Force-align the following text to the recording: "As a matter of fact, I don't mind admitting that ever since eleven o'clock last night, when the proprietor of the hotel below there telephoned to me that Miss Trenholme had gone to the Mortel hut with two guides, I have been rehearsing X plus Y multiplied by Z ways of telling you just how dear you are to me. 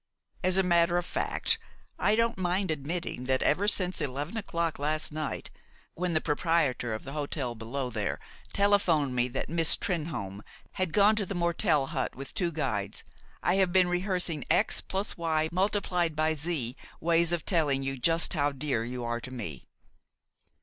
"As 0.43 0.57
a 0.57 0.63
matter 0.63 0.97
of 0.97 1.05
fact, 1.05 1.59
I 1.99 2.15
don't 2.15 2.35
mind 2.35 2.71
admitting 2.71 3.25
that 3.25 3.43
ever 3.43 3.67
since 3.67 4.01
eleven 4.01 4.35
o'clock 4.35 4.79
last 4.79 5.11
night, 5.11 5.51
when 5.93 6.13
the 6.13 6.19
proprietor 6.21 6.95
of 6.95 7.03
the 7.03 7.11
hotel 7.11 7.53
below 7.53 7.91
there 7.91 8.17
telephoned 8.51 9.09
to 9.09 9.13
me 9.13 9.27
that 9.27 9.47
Miss 9.47 9.77
Trenholme 9.77 10.41
had 10.71 10.91
gone 10.91 11.15
to 11.17 11.25
the 11.27 11.35
Mortel 11.35 11.85
hut 11.85 12.15
with 12.15 12.33
two 12.33 12.51
guides, 12.51 13.03
I 13.43 13.57
have 13.57 13.71
been 13.71 13.87
rehearsing 13.89 14.43
X 14.49 14.81
plus 14.81 15.17
Y 15.17 15.49
multiplied 15.51 16.15
by 16.15 16.33
Z 16.33 16.75
ways 16.99 17.31
of 17.31 17.45
telling 17.45 17.83
you 17.83 17.95
just 17.95 18.33
how 18.33 18.51
dear 18.51 18.83
you 18.83 19.03
are 19.03 19.21
to 19.21 19.29
me. 19.29 19.67